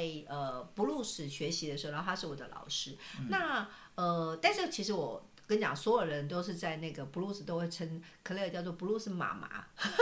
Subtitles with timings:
[0.00, 2.96] 在呃布鲁斯学习的时候，然后他是我的老师。
[3.28, 9.48] 那呃，但是其实我跟你讲，所有人都是在那个布鲁斯都会称克莱尔叫做布鲁斯妈妈。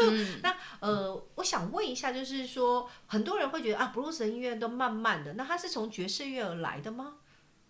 [0.43, 7.17] 那呃，我想问一下，就是说很多人会觉得啊，布鲁斯的音乐都慢慢的，那他是从爵士乐而来的吗？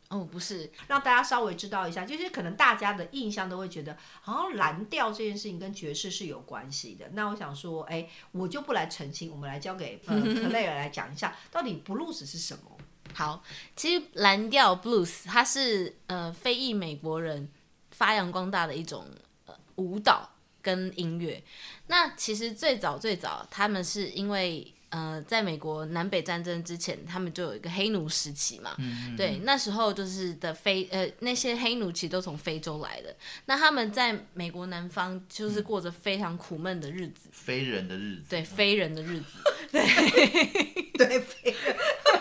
[0.08, 7.06] 哦，不是，让大家稍微知道一下，就是可能大家的印象都会觉得，好像蓝调这件事情跟爵士是有关系的。
[7.12, 12.78] 那我想说，哎，我就不来澄清，我们来交给呃克莱尔来讲一下，到底 blues 是什么？
[13.12, 13.42] 好，
[13.76, 17.50] 其实蓝调 blues 它是呃非裔美国人
[17.90, 19.06] 发扬光大的一种
[19.44, 20.30] 呃舞蹈
[20.62, 21.42] 跟音乐。
[21.88, 28.76] 那其实最早最早，他们是因为呃在美国南北战争之前，他们就有一个黑奴时期嘛。
[29.16, 33.14] 对，那时候就是的非呃那些黑奴其实都从非洲来的。
[33.46, 38.22] 那他们在美国南方就是过着非常苦闷的日子，非人的日子。
[38.28, 39.26] 对，非人的日子。
[39.70, 39.82] 对
[40.96, 41.76] 对，非人。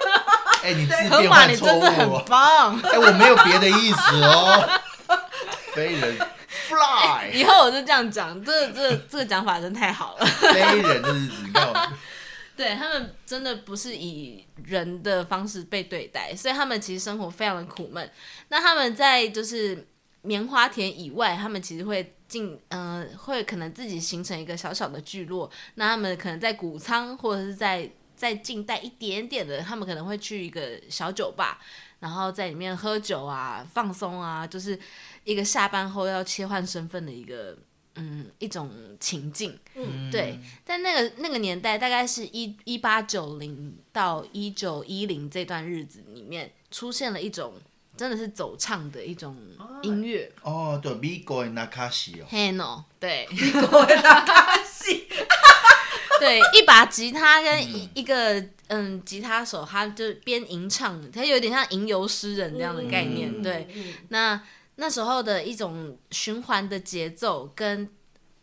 [0.64, 2.16] 哎，你字河马，你变换错真的很误。
[2.16, 4.68] 哎，我没有别的意思哦。
[5.74, 6.18] 非人
[6.50, 10.26] fly，以后我就这样讲，这这这个讲法真太好了。
[10.26, 11.94] 非人的日子，你看我。
[12.58, 18.12] 对他们真的不是以人的方式被对待，所以他们其实生活非常的苦闷。
[18.50, 19.88] 那他们在就是
[20.24, 25.50] 棉花田以外，他们其实会进呃会可能自己形成一个小小的聚落。
[25.76, 31.60] 那他们可能在谷仓或者是在在近代一点点的，他们可能会去一个小酒吧，
[32.00, 34.78] 然后在里面喝酒啊、放松啊，就是
[35.24, 37.56] 一个下班后要切换身份的一个。
[37.98, 40.10] 嗯，一种情境，嗯。
[40.12, 47.54] 对，但那个那个年代，大概是一一八九零到一九一零这段日子里面，出现了一种
[47.98, 49.36] 真的是走唱的一种
[49.82, 50.32] 音乐。
[50.44, 53.28] 哦，对，米国的那卡西哦，，Hano，对
[56.54, 63.44] 一把吉他跟一一个嗯吉他手，他就边吟唱，他有点像吟游诗人这样的概念，嗯。
[63.44, 63.68] 对，
[64.10, 64.42] 那
[64.78, 67.90] 那时候的一种循环的节奏跟。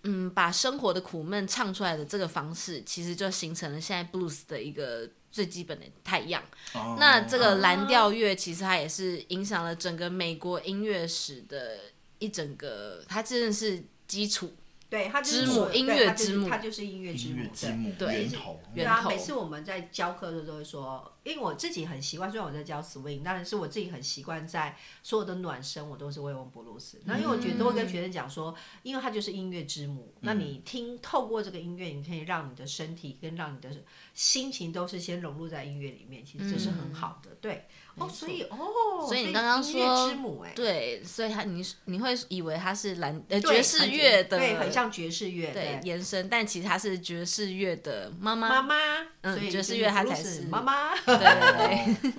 [0.07, 6.43] 嗯，把生活的苦闷唱出来的这个方式，其实就形成了现在 blues 的一个最基本的太阳。
[6.75, 11.79] 哦那这个蓝调乐其实它也是影响了整个美国音乐史的
[12.19, 14.53] 一整个，它真的是基础。
[14.91, 27.01] 对，它就母音乐之母它就是音乐之母，之母对源头，对啊，源头每次我们在教课的时候都会说，因为我自己很习惯，虽然我在教 swing，但是我自己很习惯在所有的暖身我都是会用布鲁斯。
[27.07, 33.71] 那因为我觉得都会跟学生讲说，因为它就是音乐之母，那你听透过这个音乐，你可以让你的身体跟让你的
[34.13, 37.31] 心情都是先融入在音乐里面，其实这是很好的。
[37.41, 48.49] 对，哦，所以哦，所以你刚刚说音乐说之母哎，对，所以他你你会以为它是蓝呃爵士乐的，对，很像爵士乐，对延伸，但其实它是爵士乐的妈妈。
[48.49, 48.75] 妈妈，
[49.23, 50.95] 嗯爵士乐它才是妈妈。
[51.19, 52.13] 对对对。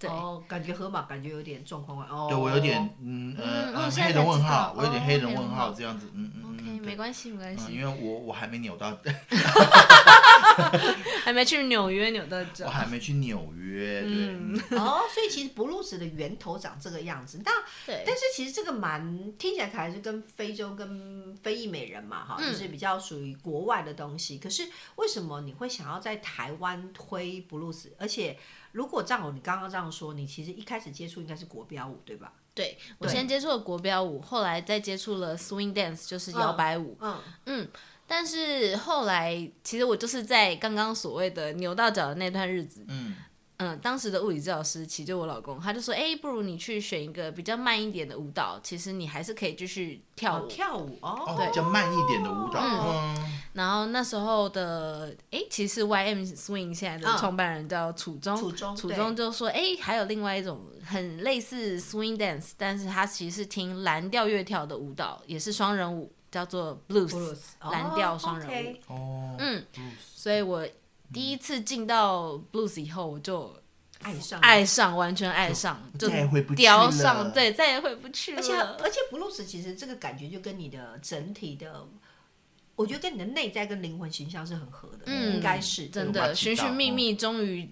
[0.00, 2.26] 对 哦，感觉河马感觉有点状况外哦。
[2.28, 8.92] 对我有点嗯呃黑人问号，我有点哦黑人问号号这样子，嗯嗯 OK，没关系，没关嗯，系，因为我我还没扭到，
[11.24, 12.70] 还没去纽约扭到脚我。
[12.70, 17.40] 还没去纽约，对，嗯哦，所以其实布鲁斯的源头长这个样子。
[17.44, 17.50] 那
[17.86, 24.38] 对，但是其实这个蛮听起来还是跟非洲跟非裔美人嘛，哈，嗯就是比较属于国外的东西。
[24.38, 27.94] 可是为什么你会想要在台湾推布鲁斯？
[27.98, 28.38] 而且
[28.72, 32.32] 如果这样，你刚刚这样说，你其实一开始接触应该是国标舞，对吧？
[32.54, 36.96] 对我先接触了国标舞，后来再接触了 swing dance，就是摇摆舞。
[37.00, 37.68] 嗯嗯，
[38.08, 43.14] 但是后来，其实我就是在刚刚所谓的扭到脚的那段日子，嗯，
[43.58, 50.48] 嗯，当时的物理治疗师，其实就我老公，他就说，哎、不如你去选一个比较慢一点的舞蹈，其实你还是可以继续跳哦，舞。
[50.48, 68.92] 跳舞哦，对，比较慢一点的舞蹈，嗯嗯，然后那时候的，哎、其实 YM Swing 现在的嗯创办人叫楚中，楚中楚中就说，哎、还有另外一种很类似 Swing Dance，但是他其实是听蓝调乐跳的舞蹈，也是双人舞，叫做 Blues，, 蓝调双人舞。
[68.92, 69.64] 哦，嗯
[70.14, 70.66] 所以我
[71.12, 73.56] 第一次进到 Blues 以后，我就
[74.00, 76.70] 爱上爱上，完全爱上，就再也回不去了。
[76.70, 78.38] 叼上，对，再也回不去了。
[78.38, 81.86] 而且而且 blues 其实这个感觉就跟你的整体的，
[82.76, 85.88] 我觉得跟你的内在跟灵魂形象是很合的，嗯应该是。
[85.88, 87.68] 真的寻寻觅觅，终于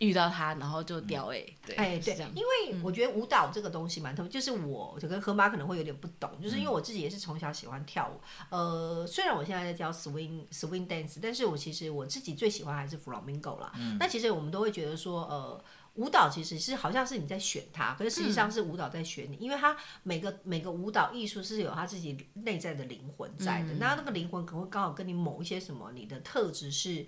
[0.00, 8.20] 遇到他，然后就掉哎、对，哎，对因为我觉得舞蹈这个东西蛮特别，就是我就跟河马可能会有点不懂，就是因为我自己也是从小喜欢跳舞，
[8.50, 13.72] 呃，虽然我现在在教 swing swing dance，但是我其实我自己最喜欢还是 flamingo 啦。
[13.98, 15.64] 那其实我们都会觉得说，呃。
[15.96, 23.74] 舞蹈其实是好像是你在选它，可是实际上是舞蹈在选你，因为它每个每个舞蹈艺术是有它自己内在的灵魂在的。
[23.74, 27.04] 那那个灵魂可能会刚好跟你某一些什么你的特质是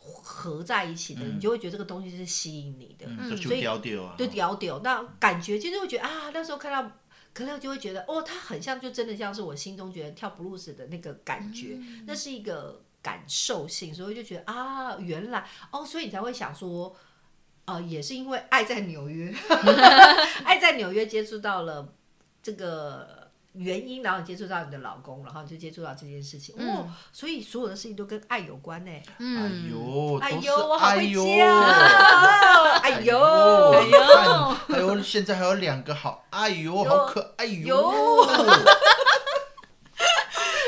[0.00, 3.06] 合在一起的，你就会觉得这个东西是吸引你的。
[3.06, 6.90] 嗯，所以就丢丢啊，就屌屌，那感觉就是会觉得啊，那时候看到，
[7.34, 16.96] 可能就会觉得哦，他很像，就真的像是我心中觉得跳布鲁斯的那个感觉，那是一个感受性，所以就觉得啊，原来哦，所以你才会想说，
[17.66, 19.34] 呃，也是因为爱在纽约，
[20.44, 21.92] 爱在纽约接触到了
[22.42, 23.19] 这个。
[23.52, 28.90] 原因，然后你接触到你的老公，然后你就接触到这件事情，哦，所以所有的事情都跟爱有关呢。
[29.18, 31.22] 哎呦，哎呦，我好会哎呦，
[32.82, 33.98] 哎呦，哦哎呦。
[34.68, 38.24] 看还有现在还有两个好，哎呦，好可爱哟！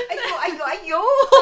[0.09, 1.01] 哎呦，哎呦，哎呦。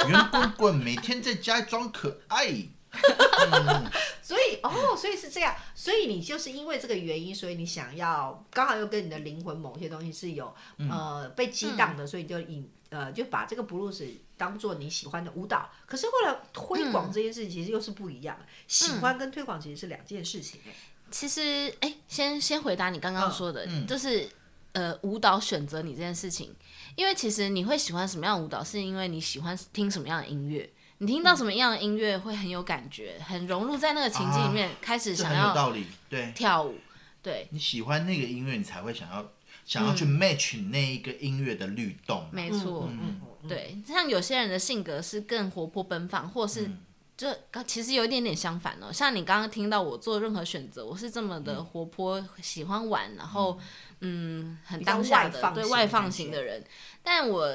[0.09, 2.69] 圆滚滚每天在家装可爱，
[4.23, 10.55] 所以哦，所以是这样，所以你就是因为这个原因，所以你想要刚好又跟你的灵魂某些东西是有、
[10.91, 14.07] 呃被激荡的，所以就引呃就把这个布鲁斯
[14.37, 15.71] 当做你喜欢的舞蹈。
[15.87, 20.73] 可是后来推广这件事情其实又是不一样的，喜欢跟推广其实是两件事情、哎
[21.11, 23.85] 其实，哎，先先回答你刚刚说的，嗯。
[23.85, 24.29] 就是
[24.73, 26.55] 呃，舞蹈选择你这件事情，
[26.95, 30.71] 因为其实你会喜欢什么样的舞蹈，是因为你喜欢听什么样的音乐。
[31.01, 35.87] 你听到什么样的音乐会很有感觉，很融入在那个情境里面，开始想要有道理。
[36.11, 36.77] 对，跳舞。
[37.23, 39.33] 对，你喜欢那个音乐，你才会想要
[39.65, 42.29] 想要去 match 那一个音乐的律动。
[42.31, 42.87] 没错。
[42.91, 43.19] 嗯
[43.49, 46.71] 对，像有些人的性格是更活泼奔放，或是
[47.17, 47.27] 就
[47.67, 48.93] 其实有一点点相反哦。
[48.93, 53.59] 像你刚刚听到我做任何选择，我是这么的活泼，喜欢玩，然后
[54.01, 56.63] 嗯，很当下的对外放型的人。
[57.03, 57.51] 但我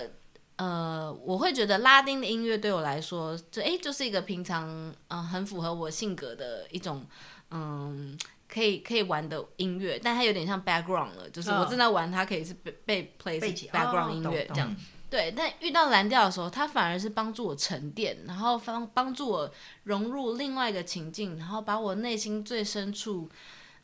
[0.58, 7.06] 呃，我会觉得拉丁的音乐对我来说，就哎，就是一个平常嗯、呃很符合我性格的一种
[7.52, 8.18] 嗯。
[8.48, 14.74] 可以可以玩的音乐，但它有点像 background 了，就是我嗯正在玩，它可以是被被 play 是背景 background 哦音乐这样。
[15.10, 19.52] 对，但遇到蓝调的时候，它反而是帮助我沉淀，然后帮帮助我
[19.84, 23.28] 融入另外一个情境，然后把我内心最深处，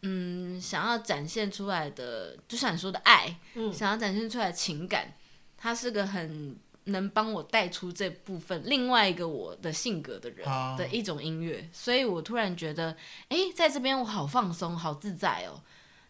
[0.04, 5.12] 嗯，想要展现出来的，就像你说的爱，嗯想要展现出来的情感，
[5.62, 12.98] 它是个很能帮我带出这部分另外一个我的性格的人啊的一种音乐，所以我突然觉得，
[13.30, 15.62] 哎，在这边我好放松，好自在哦，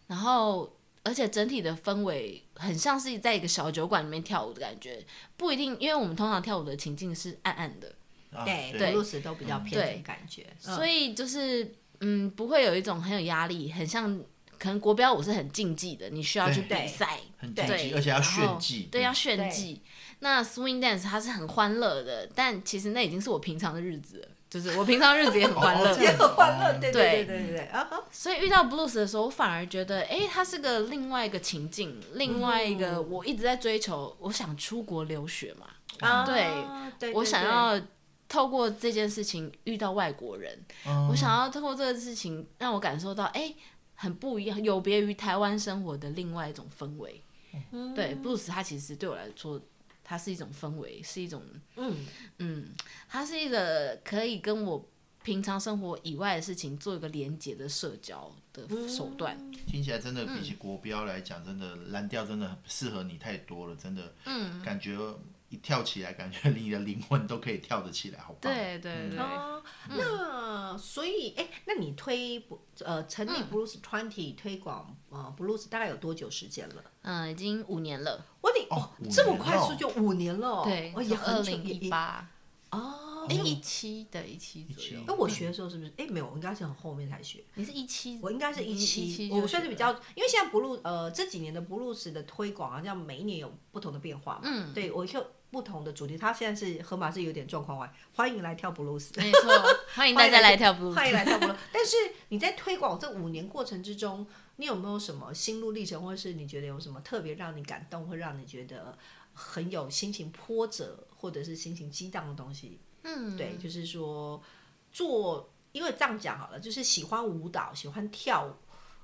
[0.08, 0.78] 然后。
[1.04, 5.04] 而且整体的氛围很像是在一个小酒馆里面跳舞的感觉，
[5.36, 7.96] 不一定，因为我们通常跳舞的情境是暗暗的，
[8.32, 8.92] 啊对，对。
[8.92, 14.24] 布鲁斯都比较偏的感觉，所以就是嗯，不会有一种很有压力，很像
[14.62, 18.88] 可能国标舞是很竞技的，你需要去比赛，很竞对，技，而且要炫技。
[18.92, 19.82] 对，要炫技。
[20.20, 25.92] 那 swing dance 它是很欢乐的，但其实那已经是我平常的日子了，就是我平常日子也很欢乐。
[25.98, 27.26] 也很欢乐，哦对对。
[27.26, 27.72] 对对对
[28.12, 35.66] 所以遇到 blues 的时候，我反而觉得，哎，它是个另外一个情境，另外一个我一直在追求，我想出国留学嘛，
[36.08, 36.52] 啊对
[37.00, 37.82] 对，我想要
[38.30, 41.08] 透过这件事情遇到外国人，嗯。
[41.10, 43.52] 我想要透过这个事情让我感受到，哎，
[44.02, 47.22] 很不一样，有别于台湾生活的另外一种氛围。
[47.72, 49.62] 嗯对布鲁斯它其实对我来说，
[50.04, 51.44] 它是一种氛围，是一种
[51.76, 51.96] 嗯
[52.40, 52.70] 嗯，
[53.08, 54.90] 它是一个可以跟我
[55.22, 59.38] 平常生活以外的事情做一个连接的社交的手段。
[59.68, 64.98] 听起来真的比起国标来讲，真的蓝调真的很适合你太多了，真的，嗯，感觉
[65.52, 68.52] 一跳起来，感觉你的灵魂都可以跳得起来，好棒。
[68.52, 76.82] 对对对，哦，那所以哎，那你推不呃成立 Blues Twenty 推广呃 Blues 大概有多久时间了？
[77.02, 80.48] 嗯，已经五年了，我你哦五这么快速就五年了？
[80.48, 82.30] 哦，对，哦也二很久零一八，
[82.70, 85.02] 哦，哎，一七的一七左右。
[85.02, 85.12] 17。
[85.12, 85.92] 哎，我学的时候是不是？
[85.98, 87.44] 哎，没有，我应该是很后面才学。
[87.56, 99.52] 你是一七，我应该是一你期，17就我算是比较，因为现在布鲁呃这几年的布鲁斯的推广好像每一年有不同的变化嘛，嗯，对我就不同的主题，它现在是河马是有点状况外，欢迎来跳布鲁斯， 没错，
[99.94, 100.94] 欢迎大家来跳 blues。
[100.94, 101.60] 欢迎来跳布鲁斯。
[101.74, 101.98] 但是
[102.30, 108.98] 你在推广这五年过程之中，你有没有什么心路历程，或者是你觉得有什么特别让你感动，会让你觉得
[109.34, 112.80] 很有心情波折，或者是心情激荡的东西？
[113.04, 114.42] 嗯，对，就是说
[114.92, 118.54] 做，因为这样讲好了，就是喜欢舞蹈、喜欢跳舞，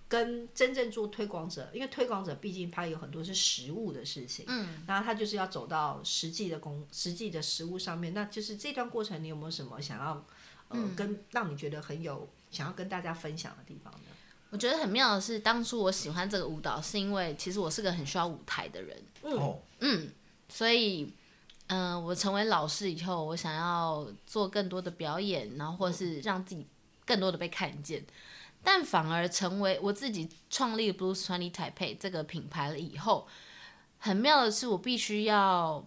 [0.10, 10.26] 跟真正做推广者，因为推广者毕竟他有很多是实物的事情，嗯，然后他就是要走到实际的工、实际的实物上面，那就是这段过程，你有没有什么想要，
[10.70, 14.00] 呃，跟让你觉得很有想要跟大家分享的地方呢？
[14.50, 20.10] 我觉得很妙的是，当初我喜欢这个舞蹈，是因为其实我是个很需要舞台的人，哦，嗯，
[20.48, 21.14] 所以，
[21.68, 26.66] 嗯、我成为老师以后，我想要做更多的表演，然后或是让自己
[27.06, 28.02] 更多的被看见，
[28.68, 33.26] 但反而成为我自己创立 Blues Twenty Taipei 这个品牌了以后，
[33.98, 35.82] 很妙的是，我必须要，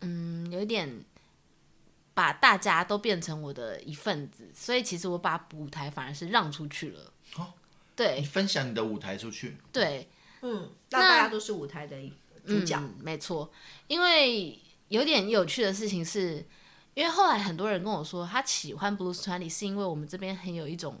[0.00, 1.04] 嗯，有一点
[2.14, 7.12] 把大家都变成我的一份子，所以其实我把舞台反而是让出去了。
[7.36, 7.52] 哦，
[7.94, 10.08] 对你分享你的舞台出去，对，
[10.42, 11.96] 嗯，让大家都是舞台的
[12.44, 12.76] 主角。
[12.80, 13.48] 嗯，没错。
[13.86, 16.44] 因为有点有趣的事情是，
[16.94, 21.00] 因为后来很多人跟我说，他喜欢 Blues Twenty 是因为我们这边很有一种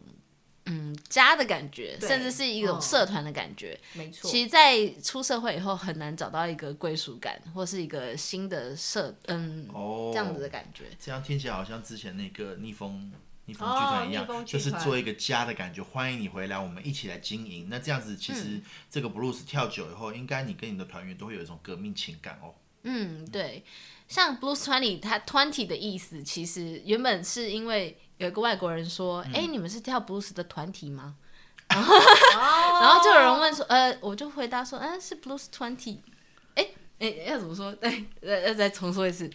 [0.68, 3.78] 嗯家的感觉，甚至是一种嗯社团的感觉。
[3.94, 10.84] 没错，其实，在出社会以后，很难找到一个归属感，或是一个新的社嗯、哦，这样子的感觉。
[11.00, 13.10] 这样听起来好像之前那个逆风
[13.46, 17.68] 逆风哦剧团一样，就是做一个家的感觉，欢迎你回来，我们一起来经营。
[17.70, 18.60] 那这样子，其嗯实
[18.90, 22.54] 这个 blues 跳久以后，应该你跟你的团员都会有一种革命情感哦。
[22.82, 23.64] 嗯，对，
[24.06, 31.16] 像 Blues Twenty，它 Twenty 的意思其实原本是因为有一个外国人说，哎、你们是跳 Blues 的团体吗？
[31.68, 31.80] 然
[32.80, 35.98] 然后就有人问说，呃，我就回答说，嗯、是 Blues Twenty。
[36.54, 37.72] 哎哎，要怎么说？
[37.74, 39.30] 对，呃，要再重说一次。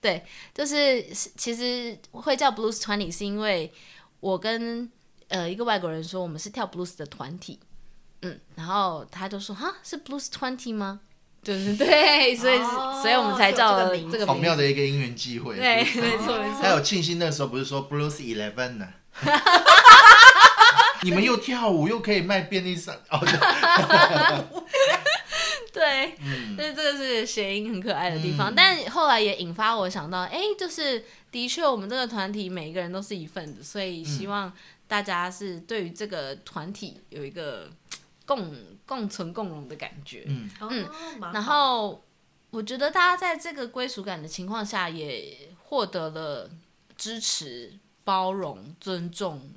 [0.00, 3.72] 对，就是是其实会叫 Blues Twenty 是因为
[4.20, 4.90] 我跟
[5.28, 7.60] 呃一个外国人说我们是跳 Blues 的团体，
[8.22, 11.00] 嗯，然后他就说哈是 Blues Twenty 吗？
[11.44, 14.34] 就是对，所以、哦所以我们才叫这个好。
[14.34, 15.56] 妙的一个因缘际会。
[15.56, 16.62] 对没错没错。
[16.62, 18.88] 还有庆幸那时候不是说 Blues Eleven 呢、
[21.02, 23.20] 你们又跳舞又可以卖便利商哦，
[25.70, 28.54] 对， 嗯所以这个是谐音很可爱的地方。
[28.54, 34.50] 但后来也引发我想到，哎、就是的确我们这个团体每一个人都是一份子，所以希望
[34.88, 37.68] 大家是对于这个团体有一个
[38.26, 38.54] 共
[38.86, 40.24] 共存共荣的感觉。
[40.26, 40.70] 嗯哦
[41.32, 42.02] 然后
[42.50, 46.50] 我觉得大家在这个归属感的情况下，也获得了
[46.96, 49.50] 支持、包容、尊重，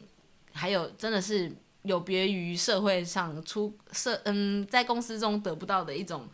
[0.52, 6.28] 还有真的是有别于社会上出社嗯在公司中得不到的一种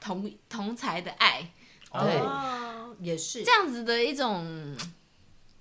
[0.00, 1.50] 同同才的爱，
[1.92, 4.76] 对哦也是这样子的一种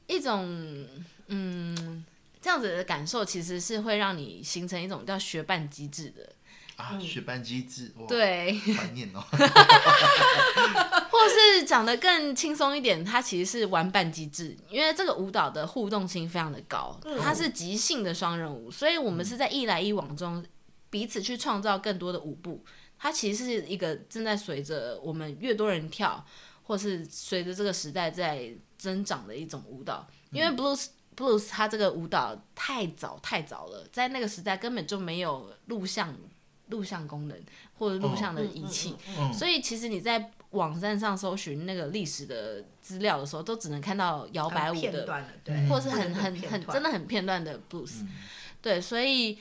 [0.08, 0.88] 一种
[1.28, 2.06] 嗯。
[2.42, 6.34] 这样子的感受其实是会让你形成一种叫学伴机制的，
[6.76, 9.24] 啊，学班机制，哇，对，怀念哦。
[11.12, 20.44] 或是讲的更轻松一点，它其实是玩伴机制，因为这个舞蹈的互动性非常的高，它是即兴的双人舞，所以我们是在一来一往中
[20.90, 22.66] 彼此去创造更多的舞步。
[22.98, 26.26] 它其实是一个正在随着我们越多人跳，
[26.64, 30.08] 或是随着这个时代在增长的一种舞蹈。
[30.32, 36.16] 因为 blues blues 它这个舞蹈太早太早了，在那个时代根本就没有录像
[36.68, 37.38] 录像功能
[37.78, 48.06] 或者录像的仪器，嗯所以其实你在网站上搜寻那个历史的资料的时候，都只能看到摇摆舞的，片段的，对，或是很很很真的很片段的 blues。
[48.62, 49.38] 对，所以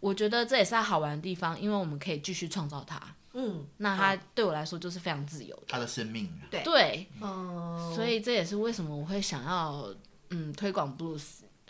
[0.00, 3.00] 我觉得这也是它好玩的地方，因为我们可以继续创造它。
[3.34, 5.64] 嗯，那它对我来说就是非常自由的。
[5.68, 9.94] 他的生命，对对，嗯，所以这也是为什么我会想要
[10.30, 11.22] 嗯推广 blues，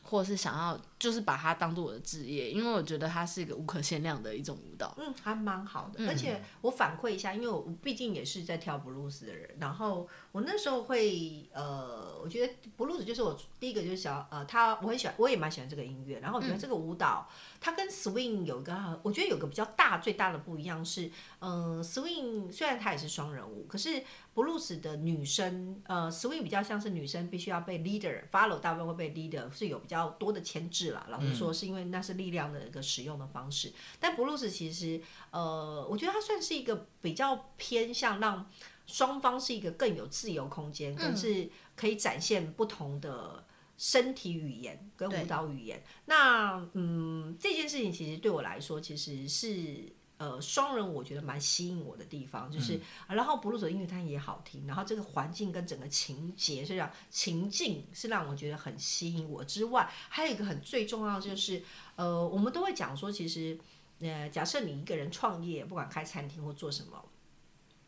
[0.02, 4.94] 或是想要就是把它当做我的职业，因为我觉得它是一个无可限量的一种舞蹈。
[4.98, 6.08] 嗯，还蛮好的。
[6.08, 17.28] 而且我反馈一下，因为我毕竟也是在跳布鲁斯的人，然后我那时候会呃，我觉得布鲁斯就是我第一个就是想呃，他我很喜欢，我也蛮喜欢这个音乐，然后我觉得这个舞蹈、
[17.60, 21.10] 它跟 swing 有一个，我觉得有个比较大最大的不一样是，
[21.40, 33.72] 嗯、s w i n g 虽然它也是双人舞，可是布鲁斯的女生，呃，swing 比较像是女生必须要被 leader follow，大部分会被 leader 是有比较多的牵老实说，是因为那是力量的一个使用的方式。
[34.00, 35.00] 但布鲁斯其实，
[35.30, 38.50] 呃，我觉得它算是一个比较偏向让
[38.86, 43.44] 双方是一个更有自由空间，更是可以展现不同的。
[43.78, 61.62] 身体语言跟舞蹈语言，那嗯，这件事情其实对我来说，其实是呃双人，我觉得蛮吸引我的地方，就是、啊然后布鲁斯的音乐它也好听，然后这个环境跟整个情节是让情境是让我觉得很吸引我之外，还有一个很最重要的就是
[61.96, 63.58] 呃，我们都会讲说，其实
[64.00, 67.04] 呃，假设你一个人创业，不管开餐厅或做什么，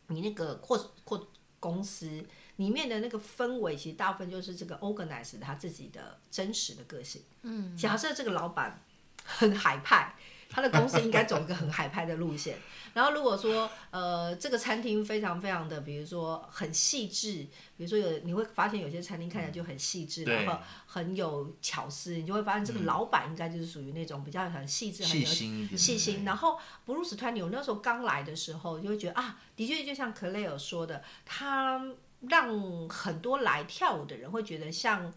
[0.07, 1.27] 你那个或或
[1.59, 7.21] 公司里面的那个氛围，其实大部分就是这个 organize 他自己的真实的个性。
[7.41, 8.81] 嗯，假设这个老板
[9.23, 10.15] 很海派，
[10.49, 12.57] 他的公司应该走一个很海派的路线。
[12.91, 26.25] 然后如果说呃这个餐厅非常非常的，比如说很细致，比如说有你会发现有些餐厅看起来就很细致，对然后很有巧思，你就会发现这个老板应该就是属于那种比较很细致、很细有心细心。
[26.25, 31.79] 然后布鲁斯团体，我那时候刚来的时候，就会觉得啊，的确就像克雷尔说的，他
[32.21, 35.13] 让很多来跳舞的人会觉得像，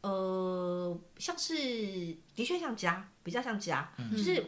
[0.00, 1.54] 呃，像是
[2.34, 4.42] 的确像家，比较像家，就是。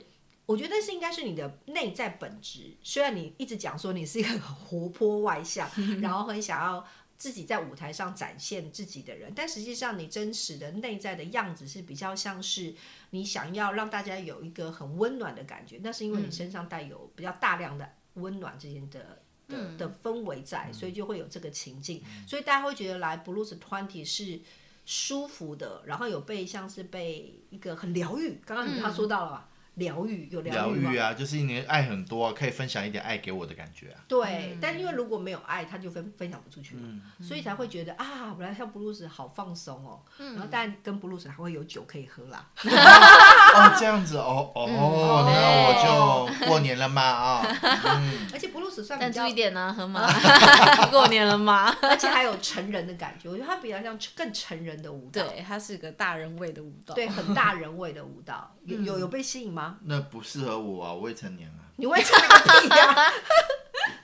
[0.46, 2.74] 我觉得是应该是你的内在本质。
[2.82, 5.68] 虽然你一直讲说你是一个很活泼外向，
[6.02, 6.86] 然后很想要
[7.16, 12.74] 自己在舞台上展现自己的人，但实际上你真实的内在的样子是比较像是
[13.10, 19.20] 你想要让大家有一个很温暖的感觉，那是因为你身上带有比较大量的温暖之间的。
[19.46, 24.40] 的的氛围在，所以就会有这个情境，所以大家会觉得来 Blues Twenty 是
[24.86, 28.40] 舒服的，然后有被像是被一个很疗愈。
[28.46, 34.00] 刚刚他说到了嘛，疗愈有疗疗愈啊，就是你的爱很多、啊，可以分享一点爱给我的感觉啊。
[34.06, 36.82] 对，但因为如果没有爱，他就分分享不出去了，
[37.20, 42.46] 所以才会觉得啊，本来像布鲁斯好放松哦，然后但跟布鲁斯还会有酒可以喝啦。
[42.62, 50.06] 哦，这样子哦哦，那我就过年了嘛啊，嗯， 而且布鲁斯算比较赞助一，点呢，河马，
[50.90, 51.74] 过年了吗？
[51.82, 56.94] 而且还有成人的感觉，我觉得它比较像更成人的舞蹈，对，它是个大人味的舞蹈。
[56.94, 59.78] 对，很大人味的舞蹈， 有有有被吸引吗？
[59.84, 61.62] 那不适合我啊，未成年啊。
[61.76, 63.12] 你会唱个屁呀、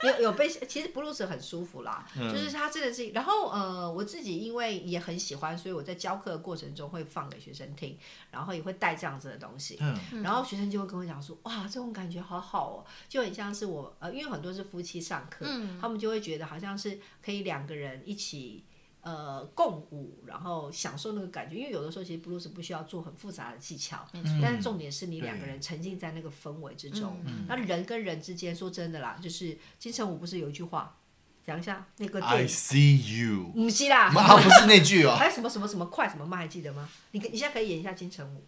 [0.02, 7.98] 有有被，其实布鲁斯很舒服啦，就是他真的是，然后呃，我自己因为也很喜欢，所以我在教课的过程中会放给学生听，
[8.30, 15.46] 然后也会带这样子的东西，嗯然后学生就会跟我讲说，哇，这种感觉好好哦，就很像是我呃，因为很多是夫妻上课，
[15.80, 18.64] 他们就会觉得好像是可以两个人一起。
[19.02, 24.06] 呃，共舞，然后享受那个感觉，因为有的时候其实布鲁斯不需要做很复杂的技巧，
[24.42, 27.16] 但是重点是你两个人沉浸在那个氛围之中。
[27.48, 30.98] 那人跟人之间，说真的啦，就是金城武不是有一句话，
[31.42, 36.86] 讲一下那个电 I 影，see you，不是啦，啊，不是那句哦，还有什么什么什么快什么慢，还记得吗？
[37.12, 38.44] 你你现在可以演一下金城武，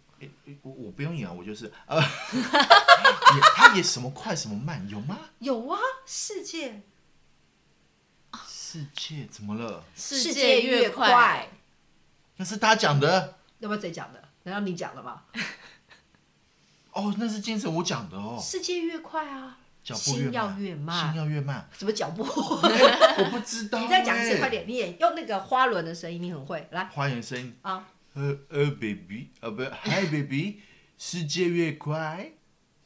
[0.61, 1.99] 我我不用演啊，我就是呃，
[3.55, 5.19] 他演什么快什么慢有吗？
[5.39, 6.83] 有啊，世界
[8.73, 9.83] 世界怎么了？
[9.95, 11.47] 世界越快，
[12.37, 14.19] 那是他讲的要不要谁讲的？
[14.45, 15.21] 难道你讲的吗？
[16.91, 22.23] 哦，那是金城武讲的哦，世界越快啊，脚步要慢，越慢心要越慢，什么脚步？
[22.25, 23.83] 我不知道 欸。
[23.83, 24.65] 你再讲一次，快点！
[24.67, 26.67] 你也用那个花轮的声音，你很会。
[26.71, 30.61] 来花园声音啊，呃呃，baby，呃不，Hi baby，
[30.97, 32.31] 世界越快，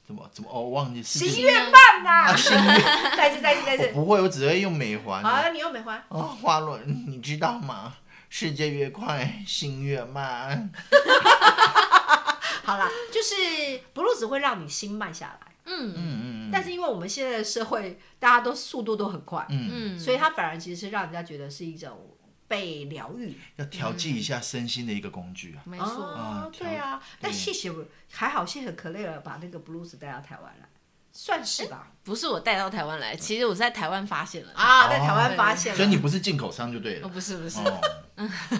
[0.07, 2.31] 怎么怎么哦，忘记世界心越慢呐！
[2.31, 2.81] 啊，心越，
[3.17, 3.91] 再一次，再一次，再一次。
[3.93, 5.21] 我不会，我只会用美环。
[5.21, 6.01] 好，你用美环。
[6.07, 7.93] 哦，花轮，你知道吗？
[8.29, 10.71] 世界越快，心越慢。
[12.63, 22.16] 好啦，就是布鲁斯会让你心慢下来，嗯嗯嗯但是因为我们现在的社会，大家都速度都很快，嗯，嗯，所以它反而其实是让人家觉得是一种
[22.47, 23.37] 被疗愈。
[23.57, 25.61] 要调剂一下身心的一个工具啊。
[25.65, 25.85] 没错。
[25.87, 27.01] 哦，调对啊。
[27.19, 27.71] 但谢谢
[28.11, 30.67] 还好，谢谢克雷尔，把那个 blues 带到台湾来，
[31.11, 31.91] 算是吧。
[32.03, 34.53] 不是我带到台湾来，其实我是在台湾发现了。
[34.53, 35.77] 啊，在台湾发现了。
[35.77, 37.07] 所以你不是进口商就对哦，了。
[37.09, 37.81] 不是不是，哦，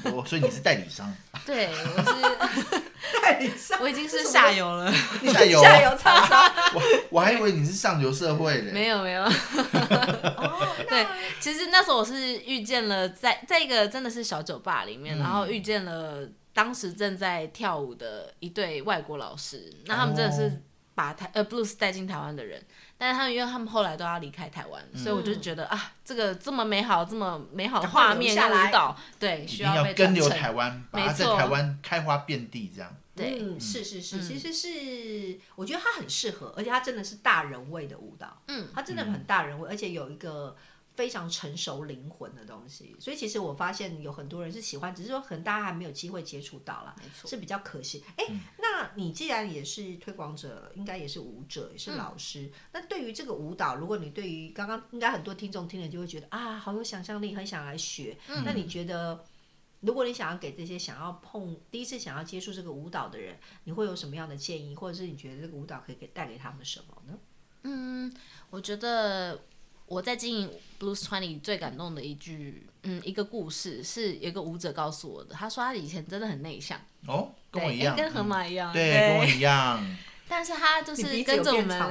[0.13, 1.13] 我所以你是代理商，
[1.45, 2.83] 对我是
[3.21, 4.91] 代理商，我已经是下游了。
[5.31, 6.51] 下游下游厂商。
[6.73, 8.71] 我我还以为你是上流社会呢。
[8.73, 11.05] 没有没有， 哦，对，
[11.39, 20.61] 其实那时候我是遇见了在在一个真的是小酒吧里面，嗯然后遇见了当时正在跳舞的一对外国老师，那他们真的是
[20.95, 22.59] 把台呃 blues 带进台湾的人，
[22.97, 30.27] 但是他们因为他们后来都要离开台湾，所以我就觉得啊，这个这么美好、这么美好的画面舞蹈，对，需定要跟留。
[30.27, 31.35] 台湾，把它没错。
[31.35, 32.95] 在台湾开花遍地这样。
[33.15, 40.55] 对，嗯，是是是，其实是我觉得它很适合，而且它真的是大人味的舞蹈，嗯，它真的很大人味，而且有一个
[40.97, 42.93] 非常成熟灵魂的东西。
[42.99, 48.03] 所以其实我发现有很多人是喜欢，只是说可能大家还没有机会接触到啦，没错是比较可惜。
[48.17, 48.25] 哎、
[48.57, 59.23] 那你既然也是推广者，应该也是舞者，也是老师，那对于这个舞蹈，如果你对于刚刚应该很多听众听了就会觉得啊，好有想象力，很想来学，那你觉得？
[59.81, 67.19] 如果你想要给这些想要碰第一次想要接触这个舞蹈的人，你会有什么样的建议，或者是你觉得这个舞蹈可以给带给他们什么呢？
[67.61, 68.11] 嗯，
[68.49, 69.39] 我觉得
[69.87, 75.33] 我在经营 Blues Twenty 最感动的一句，嗯，一个故事是有一个舞者告诉我的。
[75.33, 79.83] 他说他以前真的很内向，哦，跟我，一样，诶跟河马一样，对，跟我一样。
[80.29, 81.79] 但是他就是跟着我们？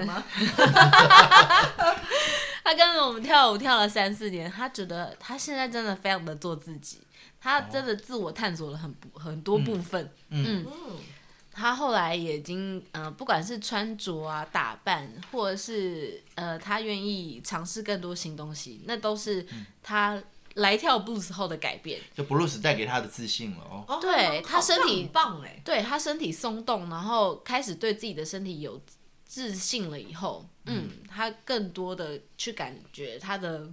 [2.62, 7.00] 他跟着我们跳舞跳了三四年，他觉得他现在真的非常的做自己，
[7.40, 10.12] 他真的自我探索了很很多部分。
[10.28, 10.96] 嗯，嗯，
[11.56, 19.46] 他后来也已经呃，不管是穿着啊、打扮，或者是呃，他愿意尝试更多新东西，那都是
[19.82, 20.22] 他
[20.56, 21.98] 来跳 blues 后的改变。
[22.14, 23.84] 就 blues 带给他的自信了哦。
[23.88, 28.78] 哦对他身体很棒哎，对他身体松动，然后开始对自己的身体有
[29.26, 33.68] 自信了以后，嗯，他更多的去感觉他的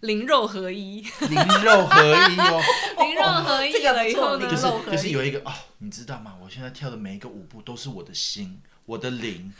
[0.00, 2.62] 灵肉合一， 灵肉合一哦，
[2.98, 4.96] 灵肉合一这个了以后呢，就是不错灵肉合一。
[4.96, 6.34] 就是有一个哦，你知道吗？
[6.42, 9.52] 我现在跳的每一个舞步都是我的心，我的灵，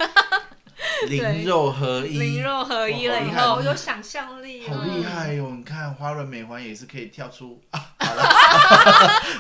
[1.09, 3.54] 灵肉合一，灵肉合一了以后。
[3.57, 5.50] 好，有想象力好哦，厉害哟！
[5.50, 7.92] 你看花轮美环也是可以跳出啊，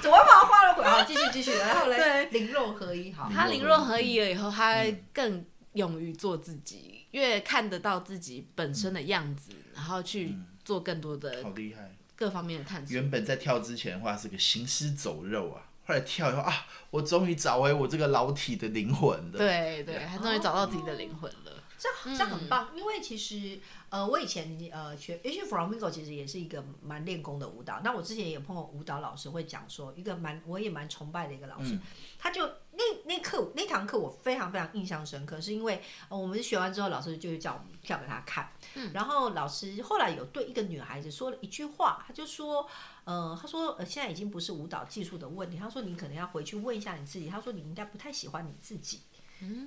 [0.02, 0.82] 怎么把它画了回？
[0.84, 0.90] 来？
[0.90, 2.24] 好，继续继续，然后嘞，对。
[2.40, 5.00] 灵肉合一，好，他灵肉合一了以后，他嗯。
[5.12, 10.34] 更勇于做自己，越看得到自己本身的样子，然后去
[10.64, 11.94] 做更多的好厉害！
[12.16, 12.94] 各方面的探索。
[12.94, 19.38] 原本在跳之前的话是个行尸走肉啊，后来跳以后啊，我终于找回我这个老体的灵魂了。
[19.38, 21.62] 对对，他终于找到自己的灵魂了。
[21.76, 23.58] 这样这样很棒，因为其实
[23.94, 27.80] 呃，我以前呃学，也许 flamenco 其实也是一个蛮练功的舞蹈。
[27.84, 31.78] 那我之前也碰过舞蹈老师会讲说，一个蛮我也蛮崇拜的一个老师，
[32.18, 38.50] 他就那那课那堂课我非常非常印象深刻，是因为、呃、我们学完之后，老师就叫我们跳给他看，
[38.92, 42.68] 然后老师后来有对一个女孩子说了一句话，他就说。
[43.04, 45.58] 呃，他说，呃，现在已经不是舞蹈技术的问题。
[45.58, 47.28] 他说，你可能要回去问一下你自己。
[47.28, 49.02] 他说，你应该不太喜欢你自己。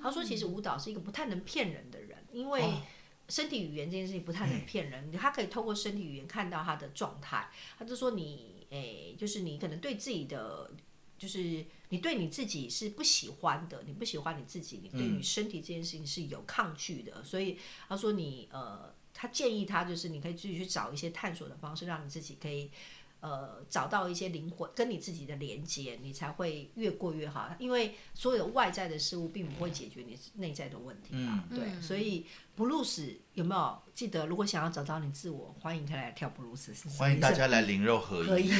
[0.02, 2.82] 他说，其实舞蹈是一个不太能骗人的人，因为哦
[3.28, 7.50] 身体语言这件事情不太能骗人，他可以透过身体语言看到他的状态。
[7.78, 10.70] 他就说你，诶、就是你可能对自己的，
[11.18, 22.70] 就是你对你自己是不喜欢的，你不喜欢你自己，你对你身体这件事情是有抗拒的，所以他说你，呃，他建议他就是你可以自己去找一些探索的方式，让你自己可以。
[23.20, 27.50] 呃，找到一些灵魂跟你自己的连接，你才会越过越好。
[27.58, 31.42] 因为所有外在的事物并不会解决你内在的问题啊。
[31.50, 34.26] 嗯对，所以布鲁斯有没有记得？
[34.26, 36.72] 如果想要找到你自我，欢迎可以来跳布鲁斯。
[36.72, 38.50] 是欢迎大家来灵肉合一。。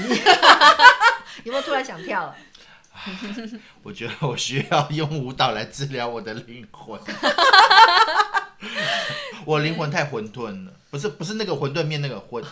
[1.45, 2.37] 有没有突然想跳了？
[3.85, 7.01] 我觉得我需要用舞蹈来治疗我的灵魂。
[9.47, 12.43] 我灵魂太混沌了，不是不是那个馄饨面那个混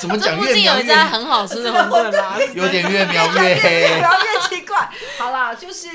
[0.00, 3.98] 怎么这讲附近有一越描越家很好吃的馄饨啦，有点越描 越黑越。
[3.98, 4.90] 描越奇怪。
[5.18, 5.88] 好啦，就是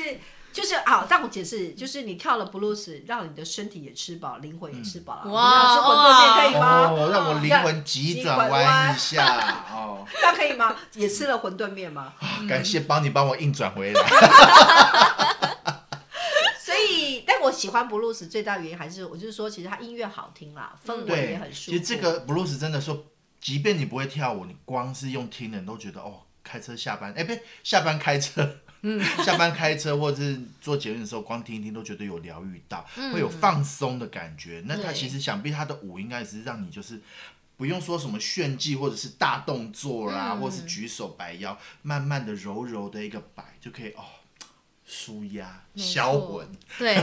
[0.53, 5.31] 就是好，让我解释，就是你跳了布鲁斯，让你的身体也吃饱，灵魂也吃饱了。
[5.31, 6.89] 哇你要吃馄饨面可以吗？
[6.89, 10.75] 哦，让我灵魂急转弯一下哦， 这样可以吗？
[10.93, 12.13] 也吃了馄饨面吗？
[12.49, 14.01] 感谢帮你帮我硬转回来。
[16.59, 21.71] 所以，但我喜欢布鲁斯最大原因还是，我就是说，其实它音乐好听啦，氛围也很，舒服。
[21.71, 23.05] 其实这个布鲁斯真的说，
[23.47, 34.61] 即便你不会跳舞，你光是用听的，你都觉得哦，开车下班，哎，不对，下班开车，嗯， 下班开车或者是做节目的时候，光听一听都觉得有疗愈到，会有放松的感觉。
[34.65, 37.01] 那他其实想必他的舞应该是让你就是。
[37.55, 44.03] 不用说什么炫技或者是大动作啦，或是举手摆腰，慢慢的柔柔的一个摆就可以哦，
[44.85, 46.93] 舒压销魂，对，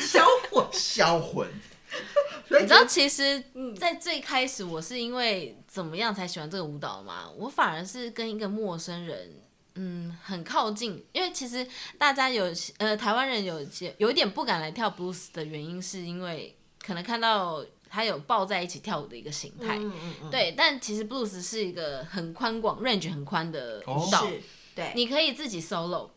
[0.00, 1.48] 销魂， 销魂。
[2.50, 3.42] 你知道，其实，
[3.78, 7.30] 在最开始我是因为怎么样才喜欢这个舞蹈吗？
[7.36, 9.40] 我反而是跟一个陌生人，
[9.76, 11.04] 嗯，很靠近。
[11.12, 11.66] 因为其实
[11.98, 19.76] 大家有呃，台湾人有些有一点不敢来跳 blues 的原因，是因为可能看到他有抱在一起跳舞的一个形态。
[19.78, 24.40] 嗯嗯嗯，对，但其实 blues 是一个很宽广、range 很宽的舞蹈，是，
[24.74, 26.10] 对，你可以自己 solo。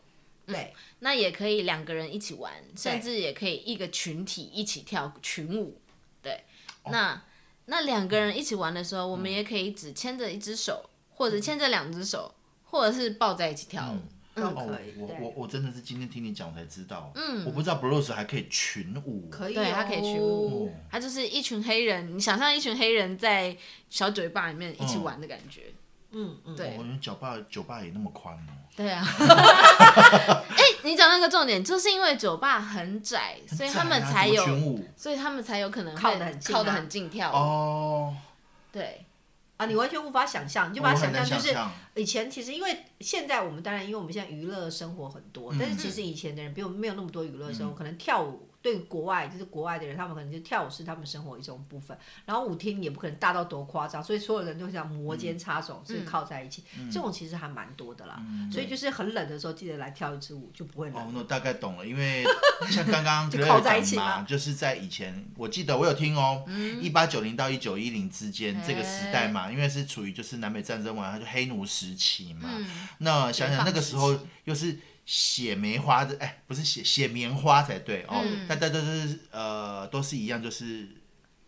[0.46, 5.80] 对，那也可以两个人一起玩，甚至也可以一个群体一起跳群舞。
[6.22, 6.44] 对，
[6.90, 7.22] 那
[7.66, 13.96] 那两个人一起玩的时候，我们也可以只牵着一只手，或者牵着两只手，或者是抱在一起跳舞。
[13.96, 14.00] 哦
[14.36, 23.56] 都可以，，我我我真的是今天听你讲才知道，嗯，我不知道 blues 还可以群舞，可以、哦，对，它可以群舞，它就是一群黑人，你想象一群黑人在
[23.88, 25.72] 小酒吧里面一起玩的感觉。
[26.14, 26.74] 嗯嗯，对。
[26.78, 29.04] 我们酒吧酒吧也那么宽哦，对啊，
[30.48, 34.44] 哎、你讲那个重点，就是因为酒吧很窄，所以他们才有
[34.96, 36.58] 所以他们才有可能会靠得很近啊。
[36.58, 37.34] 靠得很近跳舞。
[37.34, 38.16] 哦，
[38.72, 39.04] 对，
[39.56, 41.56] 啊，你完全无法想象，你就把它想象就是
[41.94, 45.58] 以前其实因为现在我们当然因为我们现在娱乐生活很多，嗯。
[45.60, 58.22] 但是其实以前的人比我们没有那么多娱乐生活，可能跳舞对国外就是国外的人，他们可能就跳舞是他们生活一种部分，然后舞厅也不可能大到多夸张，所以所有人都想摩肩擦踵，是靠在一起，嗯这种其实还蛮多的啦。
[58.50, 60.96] 所以就是很冷的时候，记得来跳一支舞，就不会冷。
[60.96, 62.24] 哦，那我大概懂了，因为
[62.72, 72.48] 像刚刚就靠在一起嘛，就是在以前，我记得我有听哦，嗯一八九零到一九一零之间这个哎时代嘛，因为是处于就是南北战争完，它就黑奴时期嘛。
[72.50, 72.66] 嗯
[72.98, 80.88] 那想想那个时候又是血梅花的，哎，不是写写棉花才对哦，嗯大家都是呃都是一样，就是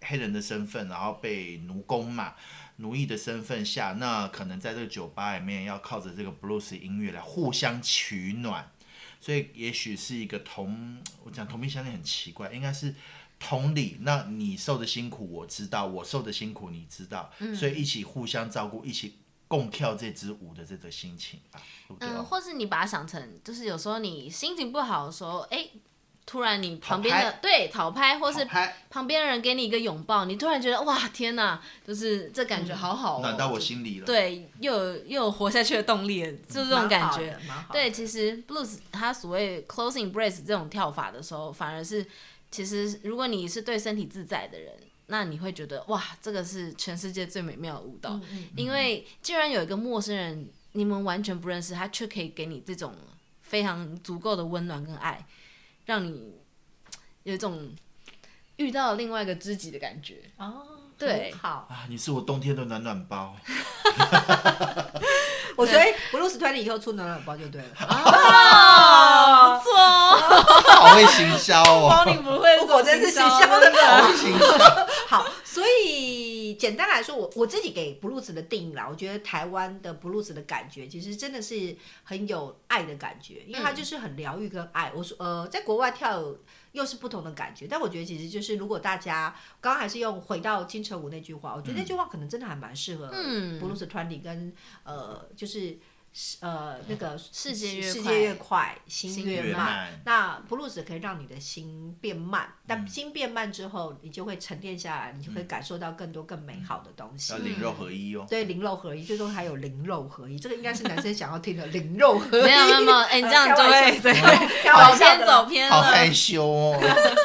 [0.03, 2.35] 黑人的身份，然后被奴工嘛。
[2.79, 8.71] 奴役的身份下，那可能在这个酒吧里面要靠着这个 blues 音乐来互相取暖，
[9.19, 12.95] 所以也许是一个同我讲同病相怜很奇怪，应该是
[13.41, 13.97] 同理。
[14.03, 19.15] 那你受的辛苦我知道，我受的辛苦你知道，嗯所以一起互相照顾，一起
[19.49, 21.61] 共跳这支舞的这个心情吧？
[22.01, 25.69] 嗯，哦或是你把它想成，就是有时候你心情不好的时候，哎、
[26.27, 37.39] 突然你旁边的对讨拍，或是拍旁边的人给你一个拥抱，你突然觉得哇天哪，就是这感觉好好、哦，暖到我心里了。，对，又有又有活下去的动力了，就是这种感觉。
[37.71, 42.05] 对，其实 blues 它所谓 closing brace 这种跳法的时候，反而是
[42.51, 44.75] 其实如果你是对身体自在的人，
[45.07, 52.95] 那你会觉得哇，这个是全世界最美妙的舞蹈，嗯因为既然有一个陌生人你们完全不认识，他却可以给你这种
[53.43, 55.25] 非常足够的温暖跟爱，
[55.85, 56.35] 让你
[57.23, 57.71] 有一种
[58.57, 60.23] 遇到了另外一个知己的感觉。
[60.37, 60.67] 哦，
[60.99, 61.69] 对好。
[61.71, 63.37] 啊，你是我冬天的暖暖包。
[65.57, 67.69] 我所以布鲁斯团体以后出暖暖包就对了。
[67.79, 70.19] 啊， 不错哦，
[70.83, 74.45] 好会行销哦，包你不会，我真是行销的好会行销。
[76.67, 84.91] 简单来说，我我自己给布鲁斯的定义啦，我觉得台湾的布鲁斯的感觉，其实真的是很有爱的感觉，因为它就是很疗愈跟爱。
[84.93, 86.35] 我说呃，在国外跳
[86.73, 94.53] 又是不同的感觉，但我觉得其实就是如果大家刚刚还是用回到金城武那句话，我觉得那句话可能真的还蛮适合嗯布鲁斯团体跟
[94.83, 95.79] 呃就是。
[96.41, 100.01] 呃，那个世界越世界越快，心心越慢越慢。
[100.07, 107.39] 那 blues 可以让你的心变慢，但心变慢之后，你就会沉淀下来，你就会感受到更多更美好的东西要。
[107.39, 108.27] 灵肉合一哦。
[108.29, 112.43] 对，灵肉合一，最终还有灵肉合一，这个应该是男生想要听的灵肉合一。
[112.43, 115.77] 没有没有没有，哎、你这样就会对开走玩笑的偏走 偏了。
[115.77, 116.81] 好害羞哦，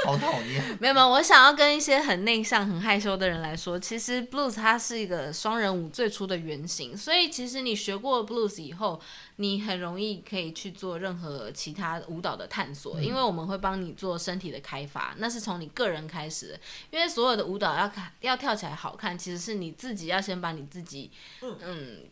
[0.05, 0.63] 好讨厌。
[0.79, 9.01] 没有没有，我想要跟一些很内向、很害羞的人来说，其实 blues 它是一个双人舞最初的原型，所以其实你学过 blues 以后，
[9.41, 16.59] 你很容易可以去做任何其他舞蹈的探索，因为我们会帮你做身体的开发，那是从你个人开始的，
[16.91, 22.05] 因为所有的舞蹈要看要跳起来好看，其实是你自己要先把你自己嗯。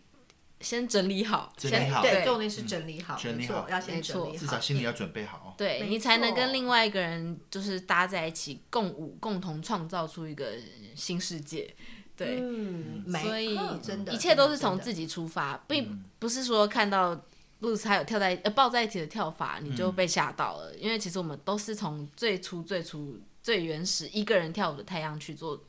[0.62, 5.56] 先整理好，先整理好对，重点是整理好，没错整理好要先整理好，至少心里要准备好哦。
[5.58, 10.52] 对你才能跟另外一个人就是搭在一起共舞，共同创造出一个
[10.96, 11.74] 新世界。
[12.20, 14.78] 对，嗯，所以嗯真的，一切都是从。
[14.80, 17.14] 自己出发，并不是说看到
[17.62, 25.62] blues 还有跳在呃抱在一起的跳法你就被吓到了，因为其实我们都是从最初最初最原始一个人跳舞的太阳去做，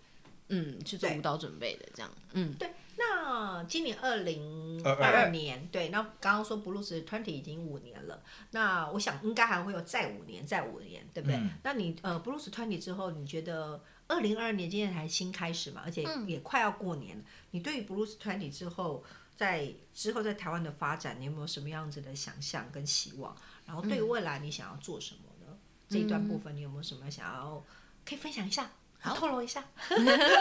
[0.48, 11.36] 嗯，去做舞蹈准备的这样，嗯，对，那今年二零22二年，对，那刚刚说 Blues Twenty 已经五年了，那我想应该还会有再五年，再五年，对不对？
[11.36, 11.50] 嗯。
[11.64, 19.05] 那你呃 Blues Twenty 之后，你觉得二零二二年今年才新开始嘛，而且嗯也快要过年了，你对于 Blues Twenty 之后，
[19.37, 23.35] 在之后在台湾的发展，你有没有什么样子的想象跟希望？
[23.64, 25.57] 然后对于未来你想要做什么呢？
[25.88, 27.64] 这一段部分你有没有什么想要
[28.05, 28.68] 可以分享一下？
[28.99, 29.64] 好，透露一下。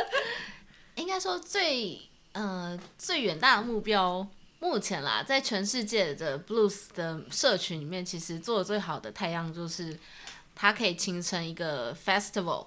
[0.96, 2.02] 应该说最
[2.32, 4.28] 呃最远大的目标，
[4.60, 9.98] 目前啦，在全世界的 blues 的社群里面，其实做的最好的太阳就是
[10.56, 12.66] 它可以形成一个 festival。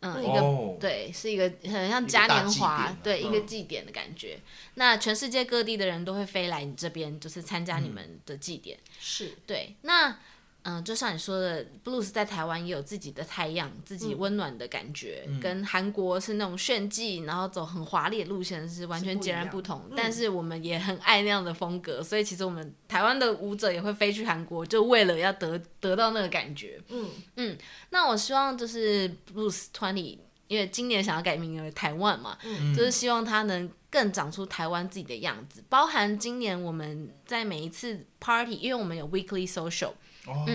[0.00, 0.76] 嗯，一个、哦。
[0.80, 4.38] 对，是一个很像嘉年华典，对，嗯一个祭典的感觉。
[4.74, 8.78] 那全世界各地的人都会飞来你这边，就是参加你们的祭典。
[8.98, 10.18] 是，对，那
[10.62, 19.90] 嗯、就像你说的，blues 在台湾也有自己的太阳，自己温暖的感觉，跟韩国是那种炫技，然后走很华丽的路线是完全截然不同。
[19.96, 26.80] 但是我们也很爱那样的风格，所以其实我们台湾的舞者也会飞去韩国，就为了要得得到那个感觉。
[26.88, 27.58] 嗯嗯
[27.90, 30.18] 那我希望就是 blues twenty。
[30.50, 32.36] 因为今年想要改名为台湾嘛，
[32.76, 39.92] 就是希望它能更长出台湾自己的样子，包含今年我们在每一次 party，因为我们有 weekly social，
[40.30, 40.46] 哦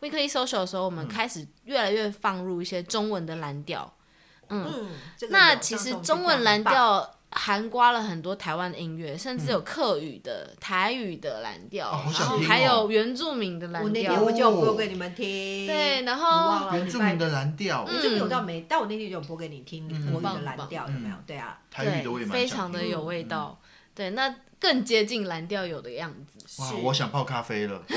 [0.00, 3.92] ，weekly social 的时候，我们开始越来越放入一些中文的蓝调。
[4.48, 14.30] 嗯，这个那其实中文蓝调含刮了很多台湾的音乐，甚至有客语的、台语的蓝调，然后还有原住民的蓝调那天我。
[14.30, 15.66] 就有播给你们听？
[15.66, 18.66] 对，然后原住民的蓝调，原住民有到没？
[18.68, 21.16] 但我那天就有播给你听国语的蓝调，有没有？
[21.26, 23.58] 对啊，台语的我也对，非常的有味道。
[23.94, 26.62] 对，那更接近蓝调有的样子。
[26.62, 27.82] 哇，是我想泡咖啡了。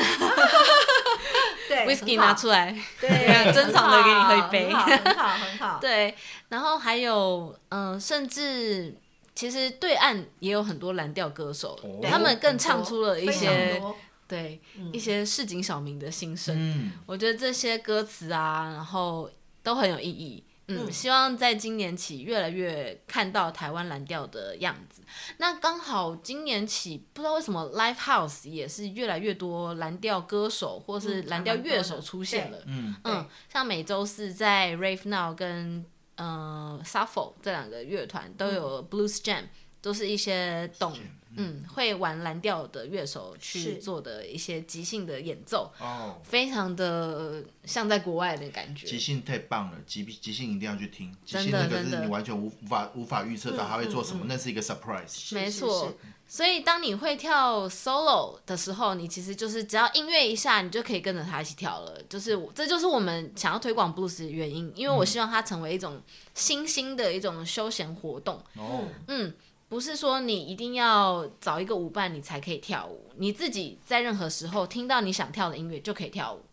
[1.68, 6.16] 对 whisky 拿出来， 对，珍藏的给你喝一杯很好，很好， 对，
[6.50, 8.96] 然后还有嗯、呃甚至
[9.34, 13.96] 其实对岸也有很多蓝调歌手，哦他们更唱出了一些多
[14.28, 14.60] 对
[14.94, 16.56] 一些市井小民的心声。
[16.58, 19.30] 嗯，我觉得这些歌词啊，然后
[19.62, 20.44] 都很有意义。
[20.68, 25.04] 嗯，希望在今年起越来越看到台湾蓝调的样子。
[25.38, 32.64] 那刚好今年起，不知道为什么 Live House 也是越来越多蓝调歌手或是蓝调乐手出现了。
[32.66, 32.96] 嗯。
[33.04, 39.44] 嗯，像每周四在 Rave Now 跟呃 Shuffle 这两个乐团都有 Blues Jam，
[39.82, 40.98] 都是一些懂
[41.38, 48.88] 嗯会玩蓝调的乐手去做的一些即兴的演奏，哦，非常的像在国外的感觉。
[48.88, 51.12] 即兴太棒了，即即兴一定要去听。
[51.26, 55.08] 即真兴那个是的真的你完全无无法无法预测到他会做什么，那是一个 surprise。
[55.08, 55.94] 是是没错
[56.28, 62.02] 所以当你会跳 solo 的时候，你其实就是只要音乐一下，你就可以跟着他一起跳了。
[62.10, 66.02] 就是这就是我们想要推广 blues 的原因，因为我希望它成为一种
[66.34, 68.42] 新兴的一种休闲活动。
[68.56, 69.32] 哦，嗯，
[69.76, 76.46] 不是说你一定要找一个舞伴你才可以跳舞，你自己在任何时候听到你想跳的音乐就可以跳舞。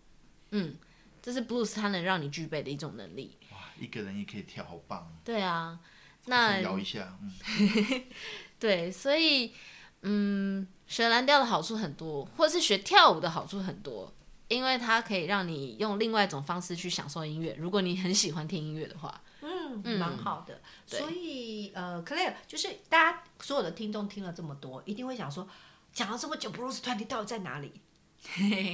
[0.50, 0.76] 嗯，
[1.22, 3.38] 这是 blues 它能让你具备的一种能力。
[3.52, 5.08] 哇，一个人也可以跳，好棒！
[5.22, 5.78] 对啊，
[6.26, 8.02] 那摇一下，嗯，
[8.58, 9.52] 对，所以
[10.00, 14.12] 嗯，学蓝调的好处很多，或是学跳舞的好处很多，
[14.48, 17.54] 因为它可以让你用另外一种方式去享受音乐。
[17.56, 20.60] 如果你很喜欢听音乐的话，嗯，蛮好的。
[20.86, 25.46] 所以呃，Claire，就是大家所有的听众听了这么多，一定会想说，
[25.92, 27.72] 讲了这么久，Bruce 团体到底在哪里？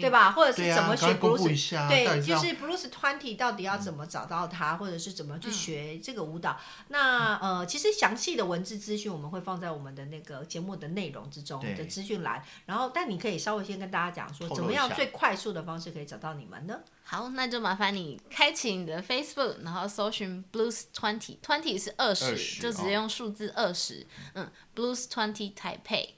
[0.00, 0.30] 对吧？
[0.32, 6.58] 或者是怎么学赶快公布 Blues？、一下到对，就是 Blues 团体到底要怎么找到他，或者是怎么去学这个舞蹈？
[6.88, 12.44] 那呃，其实详细的文字资讯我们会放在我们的那个节目的内容之中的资讯栏。
[12.66, 16.80] 然后，但你可以稍微先跟大家讲说，怎么样最快速的方式可以找到你们呢？
[17.02, 26.10] 好，那就麻烦你开启你的 Facebook，然后搜寻 Blues Twenty，Twenty 是二十，20就直接用数字二十、嗯，Blues Twenty Taipei，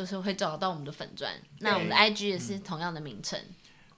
[0.00, 1.30] 就是会找到我们的粉砖。
[1.58, 3.38] 那我们的 IG 也是同样的名称。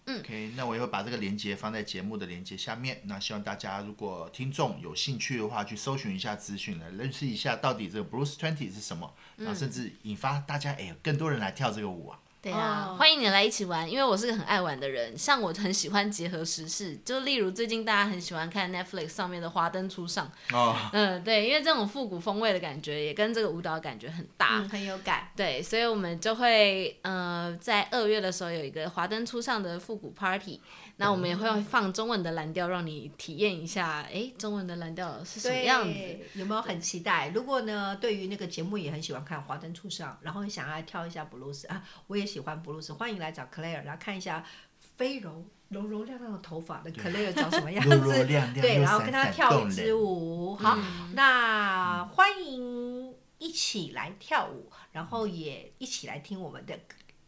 [0.06, 3.00] 嗯 OK，那我也会把这个链接放在节目的链接下面。
[3.04, 12.18] 那希望大家如果听众有兴趣的话，去搜寻一下资讯，来认识一下到底这个 Bruce Twenty 是什么，然后甚至引发大家哎、更多人来跳这个舞啊。
[12.42, 15.16] 对啊，哦欢迎你来一起玩，因为我是个很爱玩的人。
[15.16, 24.58] 像我很喜欢结合时事，就例如最近大家很喜欢看 Netflix 上面的《华灯初上》，哦，嗯，对，因为这种复古风味的感觉也跟这个舞蹈感觉很搭。
[24.58, 25.28] 嗯，很有感。
[25.36, 30.60] 对，所以我们就会呃在二月的时候有一个华灯初上的复古 party，
[31.02, 36.18] 那我们也会放中文的蓝调，让你体验一下，哎，中文的蓝调是什么样子？
[36.34, 37.30] 有没有很期待？
[37.34, 44.44] 如果呢，对于那个节目也很喜欢看《华灯初上》，然后想要跳一下布鲁斯啊，我也喜欢布鲁斯，欢迎来找 Claire 来看一下
[44.96, 50.54] 飞柔柔柔亮亮的头发的 Claire 长什么样子，柔柔亮亮对，然后跟他跳一支舞。
[50.54, 50.78] 好，
[51.14, 56.78] 那欢迎一起来跳舞，然后也一起来听我们的。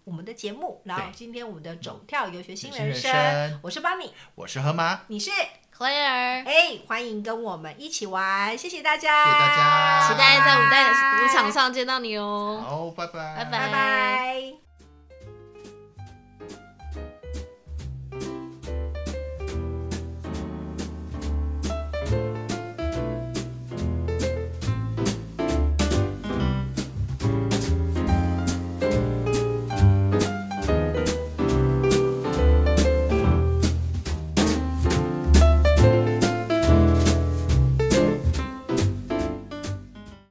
[0.05, 5.31] 我们的节目，然后今天我们的走跳游学新新人人生生，我是邦尼，我是河马，你是
[5.75, 10.09] ？Claire，哎，欢迎跟我们一起玩，谢谢大家，谢谢大家。
[10.09, 12.63] 期待在舞台舞场上见到你哦。
[12.67, 13.07] 好，拜。
[13.07, 13.51] 拜，拜。
[13.51, 14.64] 拜拜。